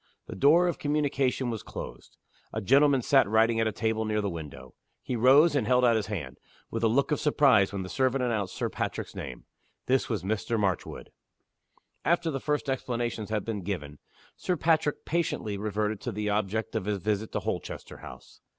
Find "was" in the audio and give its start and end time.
1.51-1.61, 10.09-10.23